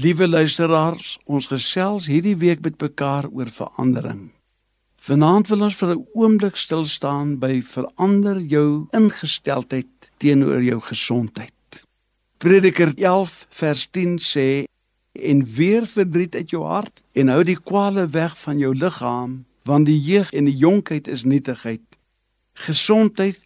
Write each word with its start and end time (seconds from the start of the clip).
Liewe 0.00 0.28
luisteraars, 0.28 1.18
ons 1.28 1.46
gesels 1.50 2.06
hierdie 2.08 2.36
week 2.40 2.62
met 2.64 2.78
mekaar 2.80 3.26
oor 3.28 3.48
verandering. 3.52 4.30
Vanaand 4.96 5.50
wil 5.50 5.64
ons 5.66 5.76
vir 5.76 5.90
'n 5.92 6.06
oomblik 6.14 6.56
stil 6.56 6.84
staan 6.84 7.36
by 7.38 7.60
verander 7.60 8.38
jou 8.40 8.86
ingesteldheid 8.96 10.10
teenoor 10.16 10.62
jou 10.62 10.80
gesondheid. 10.80 11.84
Prediker 12.38 12.92
11 12.96 13.46
vers 13.50 13.88
10 13.90 14.16
sê 14.18 14.64
en 15.12 15.44
weer 15.44 15.86
verdriet 15.86 16.34
uit 16.34 16.50
jou 16.50 16.64
hart 16.64 17.02
en 17.12 17.28
hou 17.28 17.42
die 17.44 17.60
kwale 17.60 18.06
weg 18.06 18.38
van 18.38 18.58
jou 18.58 18.74
liggaam 18.74 19.44
want 19.64 19.86
die 19.86 20.00
jeug 20.00 20.32
en 20.32 20.44
die 20.44 20.56
jonkheid 20.56 21.08
is 21.08 21.24
nietigheid. 21.24 21.98
Gesondheid 22.54 23.44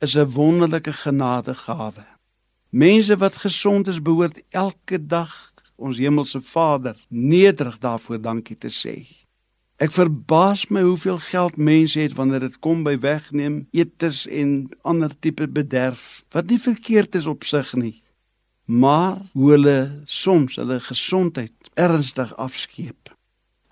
is 0.00 0.16
'n 0.16 0.26
wonderlike 0.26 0.92
genadegawe. 0.92 2.06
Mense 2.70 3.16
wat 3.16 3.36
gesond 3.36 3.88
is 3.88 4.02
behoort 4.02 4.42
elke 4.50 5.06
dag 5.06 5.53
ons 5.76 5.98
hemelse 5.98 6.40
Vader 6.40 6.96
nederig 7.08 7.78
daarvoor 7.78 8.20
dankie 8.22 8.56
te 8.56 8.70
sê. 8.72 8.96
Ek 9.82 9.90
verbaas 9.90 10.68
my 10.70 10.84
hoeveel 10.86 11.18
geld 11.18 11.56
mense 11.56 11.98
het 11.98 12.14
wanneer 12.14 12.46
dit 12.46 12.58
kom 12.62 12.84
by 12.86 12.94
wegneem 13.02 13.64
etes 13.74 14.22
en 14.30 14.68
ander 14.86 15.10
tipe 15.18 15.48
bederf 15.50 16.22
wat 16.34 16.46
nie 16.50 16.60
verkeerd 16.62 17.18
is 17.18 17.26
op 17.26 17.42
sig 17.44 17.72
nie, 17.74 17.96
maar 18.64 19.18
hoe 19.32 19.50
hulle 19.50 19.78
soms 20.06 20.60
hulle 20.62 20.78
gesondheid 20.80 21.72
ernstig 21.74 22.30
afskeep. 22.38 23.10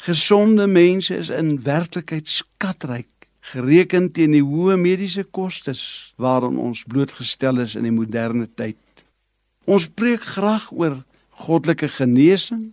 Gesonde 0.02 0.66
mense 0.66 1.14
is 1.14 1.30
in 1.30 1.60
werklikheid 1.62 2.26
skatryk 2.28 3.06
gereken 3.52 4.10
teen 4.14 4.34
die 4.34 4.42
hoë 4.42 4.76
mediese 4.78 5.24
kostes 5.30 6.12
waaraan 6.18 6.58
ons 6.58 6.84
blootgestel 6.86 7.62
is 7.62 7.74
in 7.78 7.86
die 7.86 7.94
moderne 7.94 8.48
tyd. 8.58 8.78
Ons 9.66 9.86
preek 9.86 10.22
graag 10.34 10.68
oor 10.74 11.00
goddelike 11.42 11.88
genesing. 11.88 12.72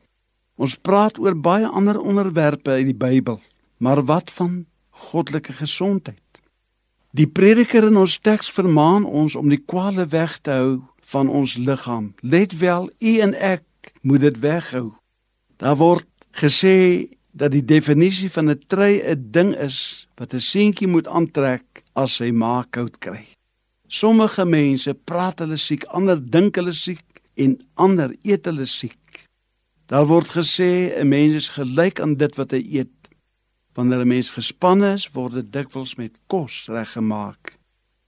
Ons 0.60 0.76
praat 0.76 1.20
oor 1.20 1.36
baie 1.36 1.68
ander 1.68 2.00
onderwerpe 2.00 2.76
uit 2.78 2.90
die 2.92 2.98
Bybel, 2.98 3.40
maar 3.78 4.04
wat 4.06 4.32
van 4.32 4.66
goddelike 5.10 5.54
gesondheid? 5.54 6.42
Die 7.16 7.28
prediker 7.28 7.88
in 7.88 7.98
ons 7.98 8.20
teks 8.22 8.52
vermaan 8.54 9.06
ons 9.06 9.36
om 9.36 9.50
die 9.50 9.62
kwale 9.62 10.06
weg 10.12 10.38
te 10.46 10.54
hou 10.60 10.74
van 11.10 11.30
ons 11.30 11.56
liggaam. 11.58 12.12
Let 12.22 12.54
wel, 12.60 12.90
u 13.00 13.14
en 13.26 13.34
ek 13.34 13.94
moet 14.02 14.28
dit 14.28 14.38
weghou. 14.44 14.92
Daar 15.58 15.80
word 15.80 16.06
gesê 16.38 17.10
dat 17.32 17.52
die 17.56 17.66
definisie 17.66 18.30
van 18.30 18.50
'n 18.50 18.62
trui 18.68 19.02
'n 19.02 19.32
ding 19.32 19.56
is 19.56 20.08
wat 20.18 20.34
'n 20.34 20.40
seentjie 20.40 20.88
moet 20.88 21.08
aantrek 21.08 21.84
as 21.94 22.20
hy 22.20 22.32
maak 22.32 22.72
koud 22.72 23.00
kry. 23.00 23.26
Sommige 23.88 24.46
mense 24.46 24.94
praat 24.94 25.40
hulle 25.40 25.58
siek, 25.58 25.84
ander 25.84 26.20
dink 26.22 26.56
hulle 26.56 26.74
siek 26.74 27.02
en 27.44 27.60
ander 27.74 28.16
eet 28.22 28.46
hulle 28.46 28.66
siek. 28.66 29.26
Daar 29.90 30.06
word 30.06 30.30
gesê 30.38 30.94
'n 31.00 31.08
mens 31.08 31.34
is 31.34 31.50
gelyk 31.50 32.00
aan 32.00 32.16
dit 32.16 32.36
wat 32.36 32.52
hy 32.52 32.62
eet. 32.80 33.00
Wanneer 33.74 34.02
'n 34.02 34.08
mens 34.08 34.30
gespanne 34.30 34.94
is, 34.94 35.10
word 35.12 35.34
dit 35.34 35.52
dikwels 35.52 35.96
met 35.96 36.20
kos 36.28 36.68
reggemaak. 36.68 37.58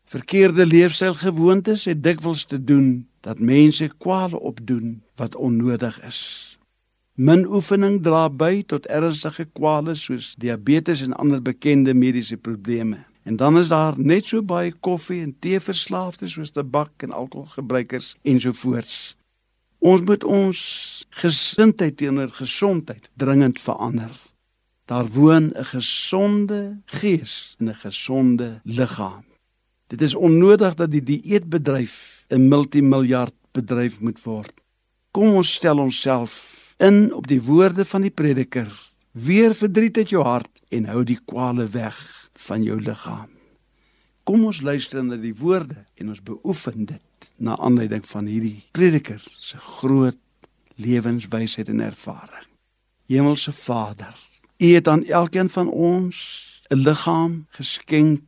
Verkeerde 0.06 0.66
leefstylgewoontes 0.66 1.86
het 1.86 2.04
dikwels 2.04 2.46
te 2.46 2.64
doen 2.64 3.08
dat 3.22 3.40
mense 3.40 3.88
kwale 3.98 4.40
opdoen 4.40 5.04
wat 5.16 5.36
onnodig 5.36 6.02
is. 6.04 6.52
Min 7.14 7.46
oefening 7.48 8.02
dra 8.02 8.30
by 8.30 8.64
tot 8.66 8.88
ernstige 8.88 9.46
kwale 9.54 9.96
soos 9.96 10.36
diabetes 10.38 11.02
en 11.02 11.14
ander 11.14 11.42
bekende 11.42 11.94
mediese 11.94 12.38
probleme. 12.38 13.06
En 13.24 13.36
dan 13.36 13.58
is 13.58 13.68
daar 13.68 13.94
net 14.00 14.26
so 14.26 14.42
baie 14.42 14.72
koffie 14.80 15.22
en 15.22 15.36
tee 15.40 15.59
verslaafdes 15.59 16.34
soos 16.34 16.52
tabak 16.52 16.92
en 17.06 17.12
alkoholgebruikers 17.12 18.16
ensovoorts. 18.22 19.16
Ons 19.82 20.04
moet 20.06 20.24
ons 20.30 20.60
gesindheid 21.24 21.96
teenoor 21.98 22.30
gesondheid 22.38 23.10
dringend 23.18 23.58
verander. 23.60 24.14
Daar 24.86 25.08
woon 25.10 25.50
'n 25.58 25.66
gesonde 25.66 26.82
gees 26.86 27.56
in 27.60 27.70
'n 27.70 27.76
gesonde 27.76 28.62
liggaam. 28.64 29.26
Dit 29.88 30.02
is 30.02 30.16
onnodig 30.16 30.75
dat 30.75 30.92
die 30.92 31.03
dieetbedryf 31.03 32.25
'n 32.30 32.47
multimiljard 32.47 33.34
bedryf 33.52 34.00
moet 34.00 34.24
word. 34.24 34.53
Kom 35.12 35.34
ons 35.34 35.53
stel 35.53 35.78
onsself 35.78 36.75
in 36.78 37.13
op 37.13 37.28
die 37.28 37.42
woorde 37.42 37.86
van 37.86 38.02
die 38.02 38.12
prediker: 38.12 38.92
Weer 39.12 39.56
verdriet 39.56 39.98
uit 39.98 40.09
jou 40.09 40.24
hart 40.24 40.62
en 40.69 40.86
hou 40.86 41.03
die 41.03 41.19
kwale 41.25 41.68
weg 41.69 42.30
van 42.34 42.63
jou 42.63 42.81
liggaam. 42.81 43.30
Kom 44.24 44.46
ons 44.46 44.62
luister 44.62 45.03
na 45.03 45.16
die 45.16 45.36
woorde 45.36 45.86
en 45.96 46.09
ons 46.09 46.24
beoefen 46.24 46.86
dit 46.86 47.02
na 47.41 47.57
aanleiding 47.57 48.06
van 48.07 48.25
hierdie 48.29 48.62
prediker 48.72 49.22
se 49.40 49.57
groot 49.57 50.18
lewenswysheid 50.75 51.69
en 51.69 51.79
ervaring. 51.79 52.47
Hemelse 53.09 53.52
Vader, 53.52 54.16
U 54.62 54.74
het 54.74 54.88
aan 54.88 55.06
elkeen 55.06 55.50
van 55.50 55.69
ons 55.69 56.18
'n 56.69 56.75
liggaam 56.75 57.46
geskenk 57.50 58.22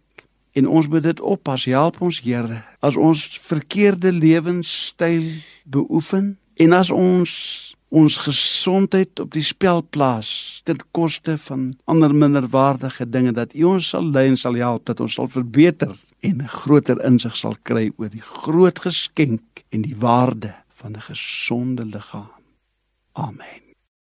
en 0.52 0.68
ons 0.68 0.88
moet 0.88 1.04
dit 1.04 1.20
oppas. 1.20 1.66
Help 1.66 2.02
ons, 2.02 2.22
Here, 2.22 2.64
as 2.80 2.96
ons 2.96 3.40
verkeerde 3.42 4.12
lewenstyl 4.12 5.24
beoefen 5.64 6.40
en 6.54 6.72
as 6.72 6.90
ons 6.90 7.73
ons 7.94 8.18
gesondheid 8.26 9.20
op 9.22 9.36
die 9.36 9.44
spel 9.46 9.84
plaas 9.94 10.62
ten 10.66 10.80
koste 10.98 11.38
van 11.46 11.68
ander 11.86 12.16
minderwaardige 12.16 13.06
dinge 13.10 13.36
dat 13.38 13.54
U 13.54 13.68
ons 13.76 13.92
sal 13.94 14.08
lei 14.16 14.28
en 14.32 14.38
sal 14.38 14.58
help 14.58 14.88
dat 14.90 15.04
ons 15.04 15.14
sal 15.20 15.30
verbeter 15.30 15.94
en 16.26 16.42
'n 16.42 16.50
groter 16.50 16.98
insig 17.06 17.38
sal 17.38 17.56
kry 17.62 17.92
oor 17.98 18.10
die 18.10 18.26
groot 18.46 18.80
geskenk 18.80 19.64
en 19.70 19.82
die 19.82 19.98
waarde 19.98 20.56
van 20.82 20.96
'n 20.98 21.02
gesonde 21.02 21.86
liggaam. 21.86 22.32